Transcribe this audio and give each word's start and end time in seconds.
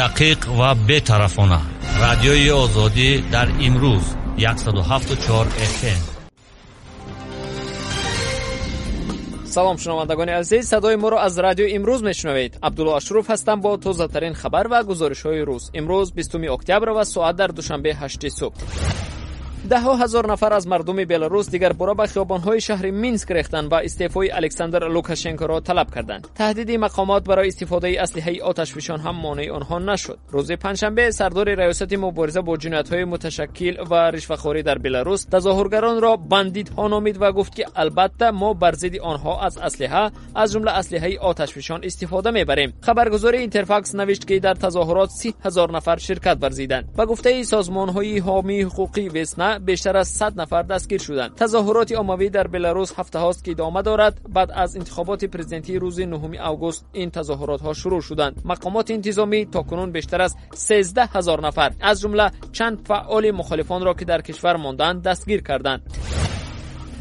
дақиқ 0.00 0.40
ва 0.58 0.70
бетарафона. 0.88 1.60
Радиои 2.04 2.50
озодӣ 2.62 3.10
дар 3.34 3.48
имрӯз 3.66 4.04
174 4.38 5.48
fm 5.74 6.00
салом 9.54 9.78
шунавандагони 9.78 10.32
азиз. 10.40 10.68
Садои 10.68 10.96
моро 10.96 11.16
аз 11.26 11.38
радиои 11.38 11.74
имрӯз 11.78 12.00
мешунавед. 12.02 12.52
Абдулло 12.60 12.92
Ашӯров 12.96 13.26
ҳастам 13.28 13.60
бо 13.60 13.76
тозатарин 13.76 14.34
хабар 14.34 14.66
ва 14.72 14.80
гузоришҳои 14.90 15.42
рӯз 15.48 15.64
имрӯз 15.78 16.08
20 16.16 16.48
октябр 16.56 16.88
ва 16.88 17.04
соат 17.04 17.36
дар 17.36 17.50
душанбе 17.52 17.90
8 17.92 18.30
субҳ 18.38 18.54
даҳҳо 19.67 19.93
ҳазор 20.01 20.25
нафар 20.27 20.51
аз 20.53 20.65
мардуми 20.65 21.05
беларус 21.05 21.47
дигарбора 21.47 21.93
ба 21.93 22.05
хиёбонҳои 22.07 22.59
шаҳри 22.67 22.91
минск 22.91 23.29
рехтанд 23.31 23.71
ва 23.71 23.79
истеъфои 23.87 24.29
александр 24.39 24.81
лукашенкоро 24.95 25.61
талаб 25.61 25.89
карданд 25.95 26.23
таҳдиди 26.41 26.75
мақомот 26.85 27.23
барои 27.29 27.47
истифодаи 27.47 27.95
аслиҳаи 28.05 28.41
оташфишон 28.49 28.99
ҳам 29.05 29.17
монеи 29.25 29.49
онҳо 29.57 29.77
нашуд 29.91 30.17
рӯзи 30.35 30.55
панҷшанбе 30.63 31.11
сардори 31.19 31.53
раёсати 31.61 31.95
мубориза 32.05 32.41
бо 32.41 32.53
ҷиноятҳои 32.63 33.05
муташаккил 33.13 33.75
ва 33.91 34.01
ришвахорӣ 34.15 34.61
дар 34.69 34.79
беларус 34.85 35.21
тазоҳургаронро 35.33 36.11
бандитҳо 36.33 36.85
номид 36.95 37.17
ва 37.23 37.29
гуфт 37.37 37.53
ки 37.57 37.63
албатта 37.81 38.27
мо 38.41 38.49
бар 38.53 38.73
зидди 38.81 38.99
онҳо 39.11 39.33
аз 39.47 39.55
аслиҳа 39.67 40.03
аз 40.41 40.47
ҷумла 40.53 40.71
аслиҳаи 40.81 41.19
оташфишон 41.29 41.81
истифода 41.89 42.31
мебарем 42.31 42.69
хабаргузори 42.87 43.43
интерфакс 43.47 43.91
навишт 43.99 44.23
ки 44.29 44.39
дар 44.39 44.55
тазоҳурот 44.65 45.09
си 45.19 45.29
ҳазор 45.45 45.69
нафар 45.77 45.99
ширкат 46.07 46.37
варзиданд 46.43 46.85
ба 46.97 47.03
гуфтаи 47.11 47.43
созмонҳои 47.53 48.21
ҳомии 48.27 48.65
ҳуқуқи 48.67 49.05
весна 49.17 49.49
بیشتر 49.58 49.96
از 49.96 50.08
100 50.08 50.40
نفر 50.40 50.62
دستگیر 50.62 51.00
شدند. 51.00 51.34
تظاهرات 51.34 51.92
عمومی 51.92 52.30
در 52.30 52.46
بلاروس 52.46 52.92
هفته 52.98 53.18
هاست 53.18 53.44
که 53.44 53.50
ادامه 53.50 53.82
دارد. 53.82 54.20
بعد 54.28 54.50
از 54.50 54.76
انتخابات 54.76 55.24
پرزیدنتی 55.24 55.78
روز 55.78 56.00
9 56.00 56.40
آگوست 56.40 56.86
این 56.92 57.10
تظاهرات 57.10 57.60
ها 57.60 57.72
شروع 57.72 58.00
شدند. 58.00 58.42
مقامات 58.44 58.90
انتظامی 58.90 59.46
تاکنون 59.46 59.92
بیشتر 59.92 60.22
از 60.22 60.36
13 60.54 61.04
هزار 61.04 61.46
نفر 61.46 61.72
از 61.80 62.00
جمله 62.00 62.30
چند 62.52 62.80
فعال 62.86 63.30
مخالفان 63.30 63.84
را 63.84 63.94
که 63.94 64.04
در 64.04 64.20
کشور 64.20 64.56
ماندند 64.56 65.02
دستگیر 65.02 65.42
کردند. 65.42 65.82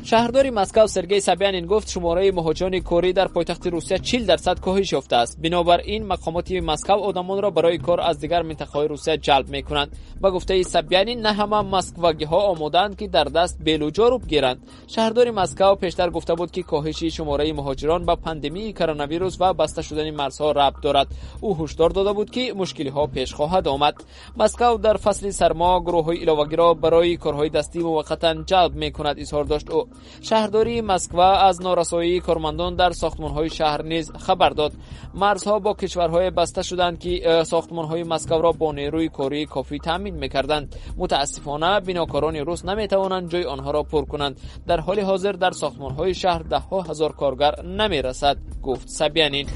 Шаҳрдори 0.09 0.51
москав 0.51 0.87
сергей 0.91 1.21
собянин 1.21 1.65
гуфт 1.71 1.87
шумораи 1.93 2.31
муҳоҷирони 2.37 2.81
корӣ 2.89 3.11
дар 3.19 3.29
пойтахти 3.35 3.67
русия 3.75 3.99
чил 3.99 4.25
дарсад 4.25 4.57
коҳиш 4.65 4.89
ёфтааст 4.99 5.39
бинобар 5.39 5.79
ин 5.95 6.03
мақомоти 6.13 6.59
москав 6.71 6.99
одамонро 7.09 7.49
барои 7.57 7.77
кор 7.87 7.99
аз 8.09 8.17
дигар 8.23 8.43
минтақаҳои 8.49 8.87
русия 8.93 9.15
ҷалб 9.17 9.47
мекунанд. 9.55 9.91
Ба 10.21 10.31
гуфтаи 10.31 10.63
собянин 10.63 11.19
на 11.21 11.31
ҳама 11.39 11.59
москвагиҳо 11.75 12.39
омодаанд 12.53 12.93
ки 12.99 13.07
дар 13.07 13.27
даст 13.29 13.55
белуҷо 13.67 14.05
рӯб 14.11 14.23
гиранд. 14.31 14.59
Шаҳрдори 14.93 15.31
москав 15.31 15.79
пештар 15.83 16.09
гуфта 16.15 16.35
буд 16.35 16.51
ки 16.55 16.61
коҳиши 16.71 17.07
шумораи 17.17 17.53
муҳоҷирон 17.59 18.01
ба 18.09 18.15
пандемияи 18.25 18.73
коронавирус 18.79 19.35
ва 19.41 19.53
баста 19.53 19.81
шудани 19.87 20.11
марзҳо 20.11 20.47
рабт 20.61 20.79
дорад. 20.85 21.07
Ӯ 21.47 21.49
ҳушдор 21.59 21.91
дода 21.97 22.13
буд 22.13 22.29
ки 22.35 22.43
мушкилиҳо 22.59 23.03
пеш 23.15 23.29
хоҳад 23.37 23.65
омад. 23.75 23.95
Москав 24.41 24.73
дар 24.85 24.97
фасли 25.05 25.31
сармо 25.31 25.71
гурӯҳҳои 25.85 26.21
иловагиро 26.23 26.69
барои 26.83 27.19
корҳои 27.23 27.53
дастӣ 27.57 27.79
муваққатан 27.87 28.35
ҷалб 28.49 28.73
мекунад 28.83 29.17
изҳор 29.23 29.45
дошт 29.53 29.69
ӯ 29.79 29.92
شهرداری 30.21 30.81
مسکو 30.81 31.19
از 31.19 31.61
نارسایی 31.61 32.19
کارمندان 32.19 32.75
در 32.75 32.91
ساختمان‌های 32.91 33.49
شهر 33.49 33.81
نیز 33.81 34.11
خبر 34.11 34.49
داد. 34.49 34.73
مرزها 35.13 35.59
با 35.59 35.73
کشورهای 35.73 36.29
بسته 36.29 36.63
شدند 36.63 36.99
که 36.99 37.43
ساختمان‌های 37.43 38.03
مسکو 38.03 38.41
را 38.41 38.51
با 38.51 38.71
نیروی 38.71 39.09
کاری 39.09 39.45
کافی 39.45 39.79
تامین 39.79 40.15
می‌کردند. 40.15 40.75
متاسفانه 40.97 41.79
بناکاران 41.79 42.35
روس 42.35 42.65
نمی‌توانند 42.65 43.29
جای 43.29 43.45
آنها 43.45 43.71
را 43.71 43.83
پر 43.83 44.05
کنند. 44.05 44.39
در 44.67 44.79
حال 44.79 44.99
حاضر 44.99 45.31
در 45.31 45.51
ساختمان‌های 45.51 46.13
شهر 46.13 46.39
ده 46.39 46.59
ها 46.59 46.81
هزار 46.81 47.11
کارگر 47.11 47.61
نمی‌رسد 47.61 48.37
گفت 48.63 48.87
سبیانین. 48.87 49.47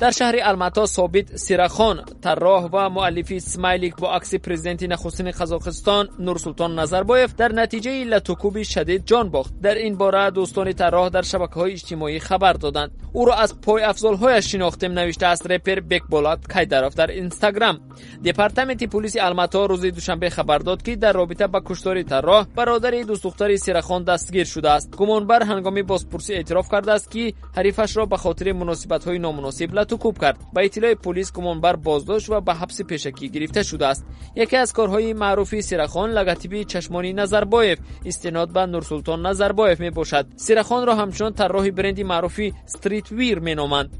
در 0.00 0.10
شهر 0.10 0.34
الماتا 0.42 0.86
ثابت 0.86 1.36
سیرخان 1.36 2.04
طراح 2.22 2.68
و 2.72 2.88
مؤلفی 2.88 3.36
اسماعیلیک 3.36 3.96
با 3.96 4.14
عکس 4.14 4.34
پرزیدنت 4.34 4.82
نخستین 4.82 5.30
قزاقستان 5.30 6.08
نورسلطان 6.18 6.78
نظربایف 6.78 7.34
در 7.34 7.52
نتیجه 7.52 8.04
لتوکوب 8.04 8.62
شدید 8.62 9.06
جان 9.06 9.30
باخت. 9.30 9.60
در 9.62 9.74
این 9.74 9.96
باره 9.96 10.30
دوستان 10.30 10.72
طراح 10.72 11.08
در 11.08 11.22
شبکه 11.22 11.54
های 11.54 11.72
اجتماعی 11.72 12.18
خبر 12.20 12.52
دادند. 12.52 12.90
او 13.12 13.24
را 13.24 13.34
از 13.34 13.60
پای 13.60 13.82
افزالهایش 13.82 14.52
شناختیم 14.52 14.92
نوشته 14.92 15.26
است 15.26 15.50
رپر 15.50 15.80
بک 15.80 16.02
بولات 16.10 16.52
کیداروف 16.52 16.94
در 16.94 17.06
اینستاگرام. 17.06 17.80
دپارتمنت 18.24 18.84
پلیس 18.84 19.16
الماتا 19.20 19.66
روز 19.66 19.80
دوشنبه 19.80 20.30
خبر 20.30 20.58
داد 20.58 20.82
که 20.82 20.96
در 20.96 21.12
رابطه 21.12 21.46
با 21.46 21.62
کشتاری 21.64 22.04
طراح 22.04 22.46
برادر 22.56 22.90
دوست 22.90 23.24
دختر 23.24 23.56
سیرخان 23.56 24.04
دستگیر 24.04 24.44
شده 24.44 24.70
است. 24.70 24.96
گمانبر 24.96 25.42
هنگامی 25.42 25.82
بازپرسی 25.82 26.34
اعتراف 26.34 26.68
کرده 26.72 26.92
است 26.92 27.10
که 27.10 27.32
حریفش 27.56 27.96
را 27.96 28.06
به 28.06 28.16
خاطر 28.16 28.52
مناسبت 28.52 29.04
های 29.04 29.18
نامناسب 29.18 29.83
توکوب 29.84 30.18
کرد. 30.18 30.38
با 30.52 30.60
اطلاع 30.60 30.94
پلیس 30.94 31.32
کومونبر 31.32 31.76
بازداشت 31.76 32.30
و 32.30 32.40
به 32.40 32.54
حبس 32.54 32.82
پیشکی 32.82 33.28
گرفته 33.28 33.62
شده 33.62 33.86
است. 33.86 34.04
یکی 34.36 34.56
از 34.56 34.72
کارهای 34.72 35.12
معروفی 35.12 35.62
سیرخان 35.62 36.10
لگاتیبی 36.10 36.64
چشمانی 36.64 37.12
نظربایف 37.12 37.78
استناد 38.04 38.52
به 38.52 38.66
نورسلطان 38.66 39.26
نظربایف 39.26 39.80
می 39.80 39.90
باشد 39.90 40.26
سیرخان 40.36 40.86
را 40.86 40.94
همچنان 40.94 41.32
طراح 41.32 41.70
برندی 41.70 42.02
معروفی 42.02 42.54
استریت 42.64 43.12
ویر 43.12 43.38
مینامند. 43.38 43.90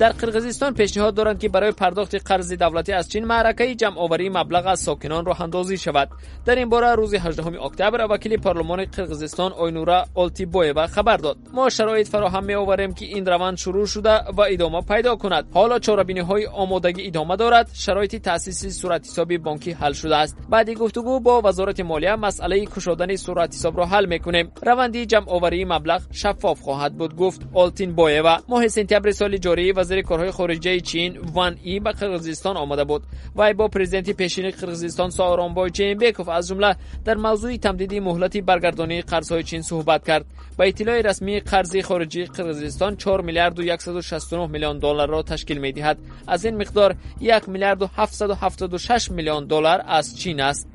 در 0.00 0.12
قرقیزستان 0.12 0.74
پیشنهاد 0.74 1.14
دارند 1.14 1.38
که 1.38 1.48
برای 1.48 1.72
پرداخت 1.72 2.14
قرض 2.14 2.52
دولتی 2.52 2.92
از 2.92 3.08
چین 3.08 3.24
معرکه 3.24 3.74
جمع 3.74 3.98
آوری 3.98 4.28
مبلغ 4.28 4.66
از 4.66 4.80
ساکنان 4.80 5.24
راه 5.24 5.40
اندازی 5.40 5.78
شود. 5.78 6.08
در 6.44 6.54
این 6.54 6.68
باره 6.68 6.94
روز 6.94 7.14
18 7.14 7.62
اکتبر 7.62 8.06
وکیل 8.10 8.36
پارلمان 8.36 8.84
قرقیزستان 8.84 9.52
آینورا 9.52 10.04
آلتیبویوا 10.14 10.86
خبر 10.86 11.16
داد. 11.16 11.36
ما 11.54 11.68
شرایط 11.68 12.08
فراهم 12.08 12.44
می 12.44 12.54
آوریم 12.54 12.94
که 12.94 13.06
این 13.06 13.26
روند 13.26 13.56
شروع 13.56 13.86
شده 13.86 14.10
و 14.10 14.40
ادامه 14.50 14.80
پیدا 14.80 15.16
کند. 15.16 15.44
حالا 15.54 15.78
چاربینی 15.78 16.20
های 16.20 16.46
آمادگی 16.46 17.06
ادامه 17.06 17.36
دارد. 17.36 17.70
شرایط 17.72 18.16
تاسیس 18.16 18.80
صورت 18.80 19.06
حساب 19.06 19.36
بانکی 19.36 19.72
حل 19.72 19.92
شده 19.92 20.16
است. 20.16 20.36
بعد 20.50 20.70
گفتگو 20.70 21.20
با 21.20 21.40
وزارت 21.44 21.80
مالیه 21.80 22.16
مسئله 22.16 22.66
کشادن 22.66 23.16
صورت 23.16 23.54
حساب 23.54 23.78
را 23.78 23.86
حل 23.86 24.06
می‌کنیم. 24.06 24.52
روند 24.62 24.96
جمع 24.96 25.30
آوری 25.30 25.64
مبلغ 25.64 26.02
شفاف 26.12 26.60
خواهد 26.60 26.94
بود 26.94 27.16
گفت 27.16 27.40
آلتین 27.54 27.92
بویوا 27.92 28.38
ماه 28.48 28.68
سپتامبر 28.68 29.10
سال 29.10 29.36
جاری 29.36 29.72
вазири 29.89 30.03
корҳои 30.03 30.31
хориҷаи 30.31 30.81
чин 30.81 31.11
ван 31.35 31.53
и 31.63 31.79
ба 31.79 31.91
қирғизистон 31.99 32.55
омада 32.63 32.85
буд 32.85 33.03
вай 33.35 33.53
бо 33.53 33.69
президенти 33.69 34.13
пешини 34.13 34.51
қирғизистон 34.59 35.09
сооронбой 35.17 35.69
ҷейнбеков 35.77 36.27
аз 36.29 36.43
ҷумла 36.49 36.71
дар 37.05 37.17
мавзӯи 37.17 37.59
тамдиди 37.65 37.99
муҳлати 37.99 38.41
баргардонии 38.49 39.03
қарзҳои 39.11 39.43
чин 39.49 39.61
суҳбат 39.69 40.01
кард 40.09 40.25
ба 40.57 40.63
иттилои 40.67 41.01
расмии 41.09 41.43
қарзи 41.51 41.81
хориҷии 41.89 42.29
қирғизистон 42.35 42.97
4 42.97 43.21
миллиарду 43.27 43.61
169 43.61 44.47
миллион 44.53 44.79
долларро 44.79 45.23
ташкил 45.23 45.59
медиҳад 45.59 45.97
аз 46.27 46.43
ин 46.43 46.55
миқдор 46.61 46.95
1 47.19 47.47
миллиарду 47.47 47.85
776 47.97 49.11
миллион 49.11 49.47
доллар 49.47 49.83
аз 49.87 50.15
чин 50.19 50.39
аст 50.39 50.67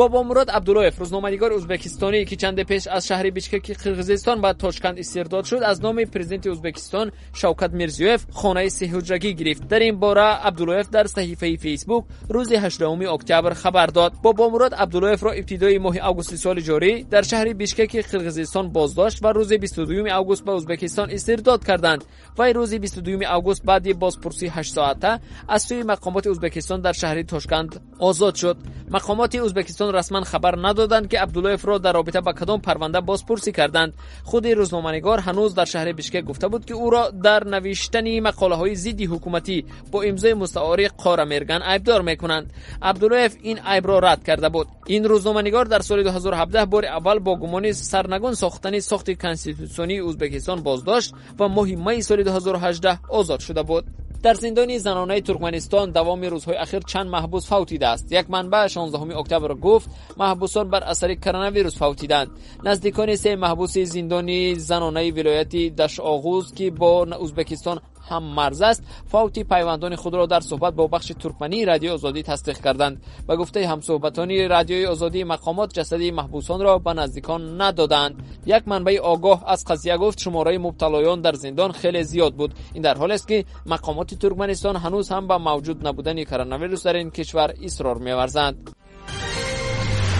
бобомурод 0.00 0.48
абдуллоев 0.58 0.94
рӯзноманигори 1.02 1.54
ӯзбекистонӣ 1.58 2.24
ки 2.28 2.36
чанде 2.36 2.64
пеш 2.64 2.82
аз 2.96 3.02
шаҳри 3.08 3.30
бишкеки 3.30 3.72
қирғизистон 3.82 4.40
ба 4.44 4.54
тошканд 4.54 4.98
истирдод 4.98 5.46
шуд 5.46 5.62
аз 5.62 5.78
номи 5.80 6.06
президенти 6.06 6.48
ӯзбекистон 6.54 7.06
шавкат 7.40 7.72
мирзиёев 7.80 8.20
хонаи 8.40 8.70
сеҳуҷрагӣ 8.78 9.30
гирифт 9.40 9.62
дар 9.72 9.82
ин 9.82 9.96
бора 9.96 10.28
абдуллоев 10.48 10.88
дар 10.90 11.06
саҳифаи 11.06 11.56
фейсбук 11.64 12.04
рӯзи 12.28 12.56
8 12.56 13.06
октябр 13.16 13.54
хабар 13.54 13.90
дод 13.92 14.12
бобомурод 14.22 14.72
абдуллоевро 14.82 15.32
ибтидои 15.40 15.78
моҳи 15.86 16.00
августи 16.08 16.36
соли 16.36 16.62
ҷорӣ 16.68 16.92
дар 17.12 17.24
шаҳри 17.30 17.52
бишкеки 17.54 18.00
қирғизистон 18.10 18.66
боздошт 18.76 19.18
ва 19.24 19.30
рӯзи 19.38 19.56
22 19.58 20.10
август 20.18 20.44
ба 20.44 20.52
ӯзбекистон 20.58 21.08
истирдод 21.16 21.64
карданд 21.64 22.02
вай 22.38 22.50
рӯзи 22.52 22.76
22 22.78 23.24
август 23.36 23.64
баъди 23.64 23.92
бозпурсии 23.94 24.48
8 24.48 24.62
соата 24.62 25.20
аз 25.48 25.62
сӯи 25.68 25.82
мақомоти 25.92 26.28
ӯзбекистон 26.34 26.80
дар 26.80 26.94
шаҳри 26.94 27.24
тошканд 27.24 27.70
озод 28.08 28.36
шуд 28.36 28.58
мақомоти 28.96 29.38
ӯзбекистон 29.46 29.89
رسما 29.91 30.21
خبر 30.21 30.67
ندادند 30.67 31.09
که 31.09 31.19
عبدالله 31.19 31.57
را 31.63 31.77
در 31.77 31.93
رابطه 31.93 32.21
با 32.21 32.33
کدام 32.33 32.61
پرونده 32.61 33.01
بازپرسی 33.01 33.51
کردند. 33.51 33.93
خود 34.23 34.47
روزنامه‌نگار 34.47 35.19
هنوز 35.19 35.55
در 35.55 35.65
شهر 35.65 35.91
بشکک 35.91 36.21
گفته 36.25 36.47
بود 36.47 36.65
که 36.65 36.73
او 36.73 36.89
را 36.89 37.09
در 37.09 37.43
نوشتن 37.43 38.19
مقاله 38.19 38.55
های 38.55 38.75
ضد 38.75 39.01
حکومتی 39.01 39.65
با 39.91 40.01
امضای 40.01 40.33
مستعار 40.33 40.87
قاره 40.87 41.23
مرگن 41.23 41.61
عیبدار 41.61 42.01
می‌کنند. 42.01 42.53
عبدالله 42.81 43.29
این 43.41 43.59
عیب 43.65 43.87
را 43.87 43.99
رد 43.99 44.23
کرده 44.23 44.49
بود. 44.49 44.67
این 44.85 45.03
روزنامه‌نگار 45.03 45.65
در 45.65 45.79
سال 45.79 46.03
2017 46.03 46.65
بار 46.65 46.85
اول 46.85 47.19
با 47.19 47.35
گمان 47.35 47.71
سرنگون 47.71 48.33
ساختن 48.33 48.79
ساخت 48.79 49.21
کنستیتوسیونی 49.21 49.99
ازبکستان 49.99 50.63
بازداشت 50.63 51.13
و 51.39 51.47
ماه 51.47 51.67
می 51.67 52.01
سال 52.01 52.23
2018 52.23 52.99
آزاد 53.09 53.39
شده 53.39 53.63
بود. 53.63 53.85
Дар 54.23 54.35
зиндони 54.35 54.77
занонаи 54.77 55.21
туркманистон 55.21 55.91
давоми 55.91 56.27
рӯзҳои 56.33 56.61
ахир 56.65 56.83
чанд 56.91 57.09
маҳбус 57.15 57.43
фавтидааст 57.51 58.05
як 58.11 58.29
манбаъ 58.29 58.67
16 58.69 59.15
октябр 59.21 59.51
гуфт 59.65 59.89
маҳбусон 60.17 60.67
бар 60.69 60.83
асари 60.93 61.15
коронавирус 61.15 61.75
фавтиданд. 61.81 62.29
Наздикони 62.63 63.17
се 63.17 63.35
маҳбуси 63.35 63.85
зиндони 63.85 64.55
занонаи 64.55 65.11
вилояти 65.11 65.73
дашоғӯз 65.79 66.45
ки 66.57 66.69
бо 66.69 66.91
ӯзбекистон 67.25 67.77
هم 68.09 68.23
مرز 68.23 68.61
است. 68.61 68.83
فوت 69.05 69.39
پیوندان 69.39 69.95
خود 69.95 70.13
را 70.13 70.25
در 70.25 70.39
صحبت 70.39 70.73
با 70.73 70.87
بخش 70.87 71.11
ترکمنی 71.19 71.65
رادیو 71.65 71.93
آزادی 71.93 72.23
تصدیق 72.23 72.57
کردند 72.57 73.03
و 73.27 73.35
گفته 73.35 73.67
هم 73.67 73.81
صحبتانی 73.81 74.47
رادیوی 74.47 74.85
آزادی 74.85 75.23
مقامات 75.23 75.73
جسدی 75.73 76.11
محبوسان 76.11 76.61
را 76.61 76.77
به 76.77 76.93
نزدیکان 76.93 77.61
ندادند. 77.61 78.23
یک 78.45 78.67
منبع 78.67 78.99
آگاه 78.99 79.43
از 79.47 79.65
قضیه 79.65 79.97
گفت 79.97 80.19
شماره 80.19 80.57
مبتلایان 80.57 81.21
در 81.21 81.33
زندان 81.33 81.71
خیلی 81.71 82.03
زیاد 82.03 82.33
بود. 82.33 82.53
این 82.73 82.83
در 82.83 82.97
حالی 82.97 83.13
است 83.13 83.27
که 83.27 83.45
مقامات 83.65 84.13
ترکمنستان 84.13 84.75
هنوز 84.75 85.09
هم 85.09 85.27
به 85.27 85.37
موجود 85.37 85.87
نبودن 85.87 86.23
کرونا 86.23 86.57
ویروس 86.57 86.83
در 86.83 86.93
این 86.93 87.09
کشور 87.09 87.53
اصرار 87.63 87.97
می‌ورزند 87.97 88.71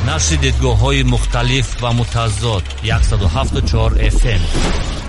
نشر 0.07 0.35
دیدگاه 0.35 0.79
های 0.79 1.03
مختلف 1.03 1.83
و 1.83 1.93
متضاد 1.93 2.63
174 3.01 4.09
FM 4.09 5.00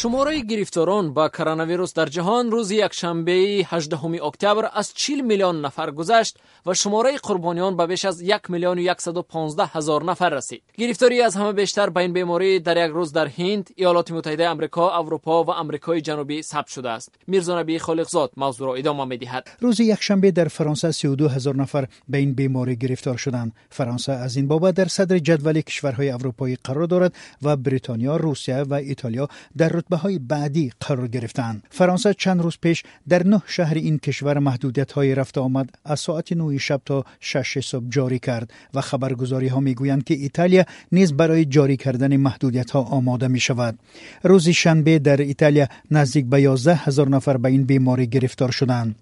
шумораи 0.00 0.42
гирифторон 0.42 1.12
ба 1.12 1.30
коронавирус 1.36 1.92
дар 1.94 2.08
ҷаҳон 2.16 2.50
рӯзи 2.54 2.76
якшанбеи 2.88 3.66
18 3.70 4.20
октябр 4.20 4.64
аз 4.72 4.92
40 4.94 5.22
миллион 5.22 5.60
нафар 5.60 5.90
гузашт 5.90 6.36
ва 6.66 6.74
шумораи 6.74 7.16
қурбониён 7.16 7.74
ба 7.76 7.86
беш 7.86 8.04
аз 8.04 8.16
1 8.20 8.48
миллиону 8.48 8.80
115 8.80 9.70
ҳазор 9.74 10.02
нафар 10.02 10.32
расид 10.32 10.62
гирифтории 10.78 11.20
аз 11.20 11.34
ҳама 11.36 11.52
бештар 11.52 11.90
ба 11.90 12.02
ин 12.02 12.12
беморӣ 12.12 12.60
дар 12.60 12.76
як 12.76 12.92
рӯз 12.92 13.10
дар 13.12 13.28
ҳинд 13.38 13.66
иёлоти 13.76 14.12
муттаҳидаи 14.12 14.46
амрико 14.54 14.84
аврупо 15.00 15.44
ва 15.44 15.54
амрикои 15.62 16.00
ҷанубӣ 16.08 16.42
сабт 16.42 16.68
шудааст 16.74 17.10
мирзонабии 17.26 17.78
холиқзод 17.86 18.30
мавзӯъро 18.42 18.72
идома 18.80 19.04
медиҳад 19.12 19.44
рӯзи 19.64 19.84
якшанбе 19.96 20.32
дар 20.32 20.48
фаронса 20.48 20.88
32 20.92 21.28
ҳазор 21.34 21.54
нафар 21.62 21.88
ба 22.08 22.18
ин 22.18 22.34
беморӣ 22.34 22.74
гирифтор 22.82 23.16
шуданд 23.16 23.52
фаронса 23.70 24.12
аз 24.26 24.36
ин 24.36 24.46
бобат 24.46 24.74
дар 24.74 24.88
садри 24.88 25.20
ҷадвали 25.28 25.62
кишварҳои 25.68 26.14
аврупоӣ 26.16 26.56
қарор 26.66 26.86
дорад 26.86 27.12
ва 27.44 27.56
бритониё 27.56 28.14
русия 28.18 28.64
ва 28.64 28.78
итолиё 28.82 29.26
дар 29.60 29.86
رتبه 29.91 30.01
های 30.03 30.19
بعدی 30.19 30.71
قرار 30.79 31.07
گرفتند 31.07 31.63
فرانسه 31.69 32.13
چند 32.13 32.41
روز 32.41 32.57
پیش 32.61 32.83
در 33.09 33.27
نه 33.27 33.41
شهر 33.47 33.75
این 33.75 33.99
کشور 33.99 34.39
محدودیت 34.39 34.91
های 34.91 35.15
رفت 35.15 35.37
آمد. 35.37 35.69
از 35.85 35.99
ساعت 35.99 36.33
9 36.33 36.57
شب 36.57 36.81
تا 36.85 37.05
6 37.19 37.59
صبح 37.59 37.85
جاری 37.89 38.19
کرد 38.19 38.53
و 38.73 38.81
خبرگزاری 38.81 39.47
ها 39.47 39.59
می 39.59 39.75
گویند 39.75 40.03
که 40.03 40.13
ایتالیا 40.13 40.65
نیز 40.91 41.13
برای 41.13 41.45
جاری 41.45 41.77
کردن 41.77 42.17
محدودیت 42.17 42.71
ها 42.71 42.81
آماده 42.81 43.27
می 43.27 43.39
شود 43.39 43.79
روز 44.23 44.49
شنبه 44.49 44.99
در 44.99 45.17
ایتالیا 45.17 45.67
نزدیک 45.91 46.25
به 46.25 46.41
11 46.41 46.75
هزار 46.75 47.09
نفر 47.09 47.37
به 47.37 47.49
این 47.49 47.63
بیماری 47.63 48.07
گرفتار 48.07 48.51
شدند. 48.51 48.95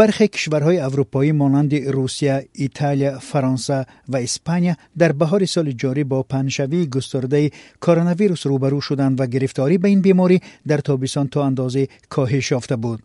бархе 0.00 0.26
кишварҳои 0.34 0.82
аврупоӣ 0.88 1.32
монанди 1.32 1.78
русия 1.96 2.36
италия 2.66 3.12
фаронса 3.28 3.78
ва 4.12 4.18
испания 4.28 4.74
дар 5.00 5.12
баҳори 5.20 5.46
соли 5.54 5.72
ҷорӣ 5.82 6.04
бо 6.12 6.18
паҳншавии 6.32 6.90
густурдаи 6.94 7.52
коронавирус 7.84 8.42
рӯбарӯ 8.50 8.80
шуданд 8.88 9.14
ва 9.20 9.26
гирифторӣ 9.34 9.76
ба 9.82 9.88
ин 9.94 10.00
беморӣ 10.06 10.38
дар 10.70 10.80
тобисон 10.88 11.26
то 11.32 11.38
андозе 11.48 11.84
коҳиш 12.14 12.46
ёфта 12.58 12.76
буд 12.84 12.98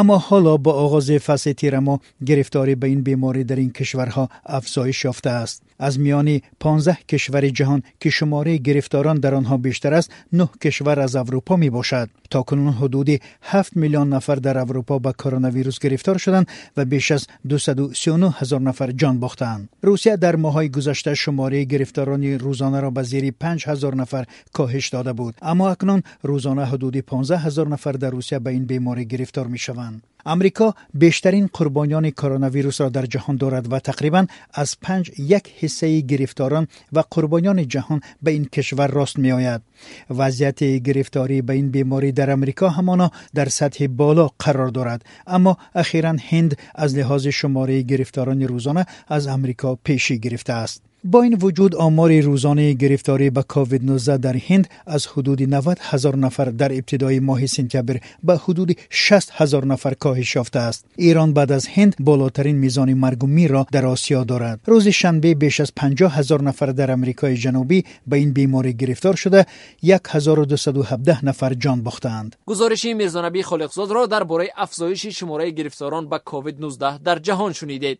аммо 0.00 0.16
ҳоло 0.28 0.54
бо 0.64 0.72
оғози 0.84 1.16
фасли 1.26 1.52
тирамо 1.60 1.94
гирифторӣ 2.28 2.74
ба 2.82 2.86
ин 2.94 3.00
беморӣ 3.06 3.42
дар 3.50 3.58
ин 3.66 3.70
кишварҳо 3.78 4.24
афзоиш 4.58 4.98
ёфтааст 5.12 5.58
аз 5.78 5.94
миёни 5.98 6.42
15 6.58 6.96
кишвари 7.10 7.50
ҷаҳон 7.58 7.80
ки 8.00 8.08
шумораи 8.10 8.58
гирифторон 8.58 9.16
дар 9.24 9.32
онҳо 9.40 9.56
бештар 9.66 9.92
аст 9.92 10.10
нӯҳ 10.38 10.50
кишвар 10.62 10.98
аз 11.06 11.14
аврупо 11.22 11.56
мебошад 11.56 12.08
токунун 12.34 12.74
ҳудуди 12.80 13.20
7 13.52 13.76
миллион 13.82 14.08
нафар 14.08 14.38
дар 14.40 14.56
аврупо 14.56 14.94
ба 14.98 15.12
коронавирус 15.22 15.78
гирифтор 15.84 16.16
شدند 16.19 16.47
و 16.77 16.85
بیش 16.85 17.11
از 17.11 17.27
239 17.49 18.31
هزار 18.31 18.61
نفر 18.61 18.91
جان 18.91 19.19
باختند 19.19 19.69
روسیه 19.81 20.17
در 20.17 20.35
ماهای 20.35 20.69
گذشته 20.69 21.13
شماره 21.13 21.63
گرفتاران 21.63 22.23
روزانه 22.23 22.79
را 22.79 22.89
به 22.89 23.03
زیر 23.03 23.31
5 23.31 23.67
هزار 23.67 23.95
نفر 23.95 24.25
کاهش 24.53 24.89
داده 24.89 25.13
بود. 25.13 25.35
اما 25.41 25.69
اکنون 25.69 26.03
روزانه 26.23 26.65
حدود 26.65 26.97
15 26.97 27.37
هزار 27.37 27.67
نفر 27.67 27.91
در 27.91 28.09
روسیه 28.09 28.39
به 28.39 28.49
این 28.49 28.65
بیماری 28.65 29.05
گرفتار 29.05 29.47
می 29.47 29.57
شوند 29.57 30.03
امریکا 30.25 30.75
بیشترین 30.93 31.49
قربانیان 31.53 32.09
کرونا 32.09 32.49
ویروس 32.49 32.81
را 32.81 32.89
در 32.89 33.05
جهان 33.05 33.37
دارد 33.37 33.73
و 33.73 33.79
تقریبا 33.79 34.25
از 34.53 34.77
پنج 34.81 35.11
یک 35.19 35.53
حصه 35.59 36.01
گرفتاران 36.01 36.67
و 36.93 37.03
قربانیان 37.11 37.67
جهان 37.67 38.01
به 38.21 38.31
این 38.31 38.45
کشور 38.45 38.87
راست 38.87 39.19
می 39.19 39.31
آید. 39.31 39.61
وضعیت 40.09 40.63
گرفتاری 40.63 41.41
به 41.41 41.53
این 41.53 41.71
بیماری 41.71 42.11
در 42.11 42.31
امریکا 42.31 42.69
همانا 42.69 43.11
در 43.35 43.49
سطح 43.49 43.87
بالا 43.87 44.29
قرار 44.39 44.67
دارد 44.67 45.05
اما 45.27 45.57
اخیرا 45.75 46.15
هند 46.29 46.57
از 46.75 46.97
لحاظ 46.97 47.27
شماره 47.27 47.81
گرفتاران 47.81 48.41
روزانه 48.41 48.85
از 49.07 49.27
امریکا 49.27 49.75
پیشی 49.75 50.19
گرفته 50.19 50.53
است. 50.53 50.88
با 51.03 51.21
این 51.21 51.37
وجود 51.41 51.75
آمار 51.75 52.19
روزانه 52.19 52.73
گرفتاری 52.73 53.29
به 53.29 53.43
کووید 53.43 53.83
19 53.83 54.17
در 54.17 54.37
هند 54.37 54.67
از 54.85 55.07
حدود 55.07 55.43
90 55.43 55.77
هزار 55.81 56.15
نفر 56.15 56.45
در 56.45 56.71
ابتدای 56.71 57.19
ماه 57.19 57.45
سپتامبر 57.45 57.99
به 58.23 58.37
حدود 58.37 58.77
60 58.89 59.31
هزار 59.33 59.65
نفر 59.65 59.93
کاهش 59.93 60.35
یافته 60.35 60.59
است. 60.59 60.85
ایران 60.95 61.33
بعد 61.33 61.51
از 61.51 61.67
هند 61.67 61.95
بالاترین 61.99 62.55
میزان 62.55 62.93
مرگ 62.93 63.51
را 63.51 63.67
در 63.71 63.85
آسیا 63.85 64.23
دارد. 64.23 64.59
روز 64.65 64.87
شنبه 64.87 65.35
بیش 65.35 65.59
از 65.59 65.71
50 65.75 66.15
هزار 66.17 66.43
نفر 66.43 66.65
در 66.65 66.91
امریکای 66.91 67.37
جنوبی 67.37 67.85
به 68.07 68.17
این 68.17 68.33
بیماری 68.33 68.73
گرفتار 68.73 69.15
شده 69.15 69.45
1217 69.83 71.25
نفر 71.25 71.53
جان 71.53 71.83
باختند. 71.83 72.35
گزارش 72.45 72.85
میرزا 72.85 73.31
خالقزاد 73.43 73.91
را 73.91 74.05
درباره 74.05 74.49
افزایش 74.57 75.05
شماره 75.05 75.51
گرفتاران 75.51 76.09
به 76.09 76.19
کووید 76.25 76.61
19 76.61 76.97
در 76.97 77.19
جهان 77.19 77.53
شنیدید. 77.53 77.99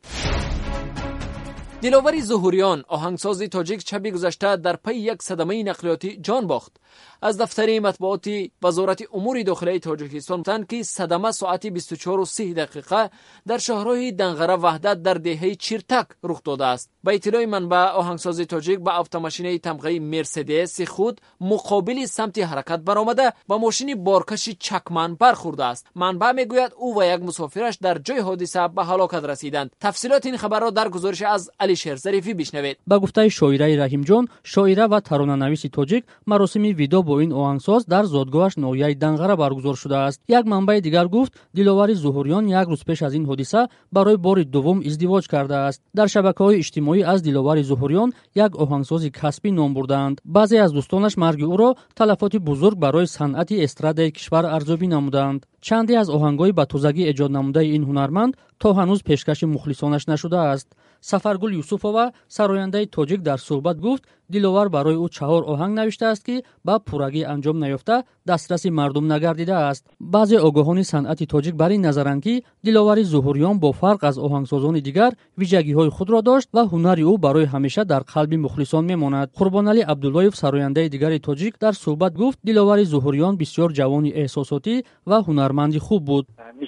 диловари 1.84 2.22
зуҳуриён 2.30 2.80
оҳангсози 2.96 3.48
тоҷик 3.56 3.80
шаби 3.90 4.10
гузашта 4.16 4.58
дар 4.66 4.78
пайи 4.86 5.02
як 5.14 5.20
садамаи 5.28 5.64
нақлиётӣ 5.72 6.10
ҷон 6.26 6.44
бохт. 6.52 6.74
Аз 7.22 7.36
дафтари 7.38 7.80
матбуоти 7.80 8.52
вазорати 8.62 9.08
умури 9.18 9.44
дохилаи 9.44 9.80
тоҷикистон 9.80 10.40
гуфтанд 10.40 10.68
ки 10.68 10.84
садама 10.84 11.32
соати 11.34 11.70
24 11.72 12.54
дақиқа 12.54 13.10
дар 13.46 13.60
шоҳроҳи 13.60 14.16
данғара 14.22 14.58
ваҳдат 14.58 15.02
дар 15.02 15.18
деҳаи 15.20 15.56
чиртак 15.56 16.18
рух 16.24 16.42
додааст. 16.44 16.90
Ба 17.04 17.14
иттилои 17.14 17.46
манбаъ 17.46 17.94
оҳангсози 18.00 18.46
тоҷик 18.46 18.80
ба 18.80 18.92
автомашинаи 19.02 19.60
тамғаи 19.68 20.00
мерседеси 20.00 20.86
худ 20.86 21.16
муқобили 21.42 22.06
самти 22.08 22.42
ҳаракат 22.42 22.82
баромада 22.84 23.34
ба 23.50 23.58
мошини 23.58 23.96
боркаши 23.96 24.54
чакман 24.66 25.12
бархӯрдааст 25.22 25.86
манбаъ 26.02 26.34
мегӯяд 26.40 26.72
ӯ 26.86 26.88
ва 26.96 27.04
як 27.16 27.22
мусофираш 27.22 27.76
дар 27.86 27.98
ҷои 28.08 28.22
ҳодиса 28.28 28.62
ба 28.76 28.84
ҳалокат 28.90 29.24
расиданд. 29.32 29.72
Тафсилоти 29.80 30.30
ин 30.30 30.38
хабарро 30.38 30.72
дар 30.72 30.90
гузориши 30.90 31.26
аз 31.36 31.50
اول 31.70 31.76
شیرزری 31.76 32.20
وی 32.20 32.34
بشنوید. 32.34 32.78
با 32.88 33.00
گفته 33.00 33.30
شاعر 33.30 33.84
رحیم 33.84 34.02
جان 34.02 34.28
شاعر 34.44 34.88
و 34.92 35.00
ترانه 35.00 35.36
نویس 35.36 35.62
تاجیک 35.62 36.04
مراسم 36.28 36.62
ویدا 36.62 37.02
با 37.02 37.20
این 37.20 37.34
آهنگساز 37.34 37.86
در 37.86 38.04
زادگاهش 38.04 38.58
نویای 38.58 38.96
دنگره 38.96 39.36
برگزار 39.36 39.76
شده 39.76 39.98
است. 39.98 40.22
یک 40.28 40.48
منبع 40.48 40.80
دیگر 40.80 41.08
گفت 41.08 41.34
دیلاوری 41.54 41.94
زهوریان 41.94 42.48
یک 42.48 42.68
روز 42.68 42.84
پیش 42.84 43.04
از 43.04 43.14
این 43.14 43.26
حادثه 43.26 43.68
برای 43.92 44.18
بار 44.18 44.44
دوم 44.44 44.80
ازدواج 44.86 45.28
کرده 45.28 45.56
است. 45.56 45.82
در 45.96 46.08
شبکه‌های 46.08 46.58
اجتماعی 46.58 47.04
از 47.04 47.24
دیلاوری 47.24 47.64
زهوریان 47.64 48.14
یک 48.36 48.56
آهنگساز 48.56 49.06
کسبی 49.06 49.52
نام 49.52 49.74
بردند. 49.74 50.22
بعضی 50.26 50.58
از 50.58 50.74
دوستانش 50.74 51.18
مرگ 51.18 51.44
او 51.44 51.58
را 51.58 51.76
تلفات 51.96 52.36
بزرگ 52.36 52.80
برای 52.80 53.06
صنعت 53.06 53.52
استراد 53.52 54.00
کشور 54.00 54.46
ارزوبی 54.46 54.88
نمودند. 54.88 55.46
چندی 55.62 55.96
از 55.96 56.10
آهنگ‌های 56.10 56.52
با 56.52 56.66
توزیگی 56.66 57.04
ایجاد 57.04 57.32
نموده 57.32 57.60
این 57.60 57.84
هنرمند 57.84 58.38
تا 58.60 58.74
هنوز 58.74 59.04
پیشکش 59.04 59.44
مخلصانش 59.44 60.10
نشده 60.10 60.38
است. 60.38 60.74
Сафаргул 61.02 61.52
юсуфова 61.52 62.14
сарояндаи 62.28 62.86
тоҷик 62.86 63.22
дар 63.22 63.40
суҳбат 63.40 63.78
гуфт 63.80 64.04
диловар 64.33 64.69
барои 64.77 64.97
ӯ 65.05 65.07
чаҳор 65.17 65.43
оҳанг 65.53 65.75
навиштааст 65.81 66.23
ки 66.29 66.37
ба 66.67 66.75
пуррагӣ 66.87 67.23
анҷом 67.35 67.57
наёфта 67.65 67.97
дастраси 68.31 68.71
мардум 68.79 69.07
нагардидааст 69.13 69.85
баъзе 70.15 70.39
огоҳони 70.49 70.85
санъати 70.93 71.27
тоҷик 71.35 71.55
бар 71.63 71.71
ин 71.77 71.83
назаранд 71.89 72.23
ки 72.27 72.35
диловари 72.67 73.05
зуҳурён 73.13 73.57
бо 73.63 73.71
фарқ 73.81 74.01
аз 74.11 74.17
оҳангсозони 74.27 74.81
дигар 74.89 75.13
виҷагиҳои 75.41 75.95
худро 75.97 76.19
дошт 76.31 76.49
ва 76.57 76.63
ҳунари 76.73 77.03
ӯ 77.13 77.15
барои 77.27 77.51
ҳамеша 77.55 77.83
дар 77.93 78.03
қалби 78.13 78.37
мухлисон 78.45 78.85
мемонад 78.93 79.29
қурбоналӣ 79.39 79.83
абдуллоев 79.93 80.35
сарояндаи 80.43 80.93
дигари 80.95 81.19
тоҷик 81.29 81.55
дар 81.65 81.75
суҳбат 81.85 82.13
гуфт 82.21 82.39
диловари 82.49 82.85
зуҳурён 82.93 83.35
бисёр 83.43 83.71
ҷавони 83.79 84.11
эҳсосотӣ 84.23 84.75
ва 85.11 85.19
ҳунарманди 85.27 85.79
хуб 85.87 86.03
буд 86.11 86.27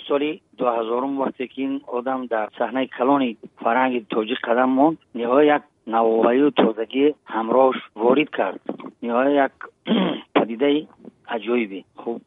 соли 0.09 0.41
дуҳазорум 0.59 1.13
вақте 1.23 1.47
ки 1.53 1.63
ин 1.63 1.73
одам 1.99 2.27
дар 2.27 2.47
саҳнаи 2.59 2.87
калони 2.99 3.37
фарҳанги 3.63 4.01
тоҷик 4.15 4.41
қадам 4.49 4.71
монд 4.79 4.97
ниҳоя 5.19 5.45
як 5.57 5.63
навоварию 5.96 6.50
тозагӣ 6.62 7.06
ҳамроҳш 7.36 7.80
ворид 8.04 8.30
кард. 8.38 8.62
Ниҳоя 9.04 9.32
як 9.46 9.54
падидаи 10.38 10.80
аҷоибе. 11.36 11.80
Хуб 12.02 12.20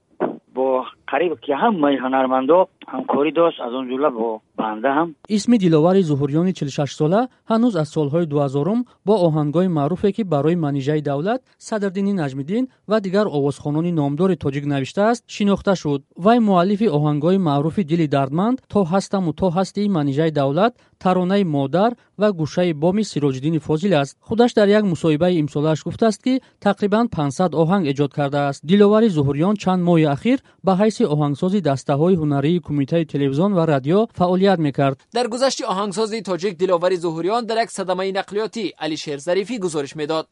бо 0.56 0.66
қариб 1.11 1.33
ки 1.44 1.52
ҳамаи 1.62 1.97
ҳунармандо 2.04 2.59
ҳамкорӣ 2.92 3.30
дошт 3.40 3.59
аз 3.66 3.73
он 3.78 3.85
ҷумла 3.90 4.11
бо 4.18 4.28
банда 4.61 4.90
ҳам. 4.97 5.09
Исми 5.37 5.56
диловари 5.64 6.02
зуҳурёни 6.11 6.52
чилшашсола 6.59 7.21
ҳанӯз 7.50 7.75
аз 7.83 7.88
солҳои 7.97 8.26
дуҳазорум 8.33 8.80
бо 9.06 9.14
оҳангҳои 9.26 9.68
маъруфе 9.78 10.11
ки 10.16 10.23
барои 10.35 10.56
манижаи 10.66 11.02
давлат 11.11 11.40
садрдини 11.68 12.12
наҷмиддин 12.23 12.64
ва 12.90 12.97
дигар 13.06 13.26
овозхонони 13.38 13.92
номдори 14.00 14.37
тоҷик 14.44 14.64
навиштааст 14.75 15.23
шинохта 15.35 15.75
шуд. 15.83 16.00
Вай 16.25 16.38
муаллифи 16.49 16.87
оҳангҳои 16.97 17.38
маъруфи 17.49 17.83
дили 17.90 18.06
дардманд 18.16 18.56
то 18.73 18.80
ҳастаму 18.92 19.30
то 19.40 19.47
ҳастии 19.56 19.92
манижаи 19.99 20.30
давлат 20.40 20.73
таронаи 21.02 21.44
модар 21.44 21.92
ва 22.20 22.28
гӯшаи 22.32 22.72
боми 22.72 23.04
сироҷиддини 23.04 23.58
фозил 23.58 23.94
аст. 23.94 24.16
Худаш 24.20 24.52
дар 24.54 24.68
як 24.68 24.84
мусоҳибаи 24.92 25.38
имсолааш 25.42 25.80
гуфтааст 25.84 26.20
ки 26.24 26.40
тақрибан 26.66 27.06
500 27.08 27.54
оҳанг 27.62 27.84
эҷод 27.92 28.12
кардааст. 28.18 28.60
Диловари 28.70 29.08
зуҳуриён 29.16 29.56
чанд 29.62 29.82
моҳи 29.88 30.06
ахир 30.14 30.38
ба 30.66 30.72
ҳайси 30.80 31.04
оҳангсози 31.14 31.60
дастаҳои 31.68 32.18
ҳунарии 32.20 32.60
кумитаи 32.66 33.04
телевизион 33.12 33.52
ва 33.58 33.64
радио 33.66 34.00
фаъолият 34.18 34.58
мекард. 34.66 34.96
Дар 35.14 35.26
гузашти 35.34 35.62
оҳангсози 35.72 36.22
тоҷик 36.30 36.54
диловари 36.62 36.96
зуҳуриён 37.04 37.42
дар 37.46 37.58
як 37.64 37.70
садамаи 37.70 38.12
нақлиётӣ 38.20 38.64
алишер 38.84 39.18
зарифӣ 39.18 39.56
гузориш 39.64 39.94
медод. 40.00 40.26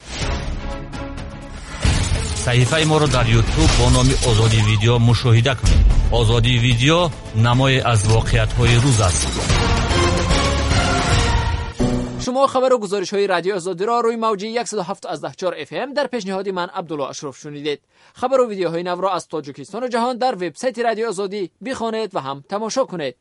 Саҳифаи 2.44 2.84
моро 2.92 3.08
дар 3.16 3.26
ютуб 3.40 3.70
бо 3.78 3.86
номи 3.96 4.14
озоди 4.30 4.60
видео 4.70 4.94
мушоҳида 5.08 5.54
кунед. 5.58 5.86
Озоди 6.20 6.54
видео 6.66 6.98
намое 7.46 7.78
аз 7.92 8.00
воқеиятҳои 8.14 8.74
рӯз 8.84 8.98
аст 9.08 9.22
شما 12.22 12.46
خبر 12.46 12.72
و 12.72 12.78
گزارش 12.78 13.14
های 13.14 13.26
رادیو 13.26 13.54
آزادی 13.54 13.84
را 13.84 14.00
روی 14.00 14.16
موج 14.16 14.62
174 14.64 15.54
اف 15.58 15.68
ام 15.72 15.92
در 15.92 16.06
پیشنهاد 16.06 16.48
من 16.48 16.66
عبدالله 16.66 17.08
اشرف 17.08 17.38
شنیدید. 17.38 17.80
خبر 18.14 18.40
و 18.40 18.48
ویدیوهای 18.48 18.82
نو 18.82 19.00
را 19.00 19.10
از 19.10 19.28
تاجیکستان 19.28 19.82
و 19.82 19.88
جهان 19.88 20.18
در 20.18 20.34
وبسایت 20.34 20.78
رادیو 20.78 21.08
آزادی 21.08 21.50
بخوانید 21.64 22.14
و 22.14 22.20
هم 22.20 22.44
تماشا 22.48 22.84
کنید. 22.84 23.16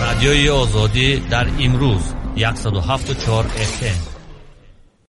رادیوی 0.00 0.48
آزادی 0.48 1.20
در 1.30 1.46
امروز 1.60 2.14
107.4 2.36 3.28
اف 3.28 3.82
ام. 3.82 4.19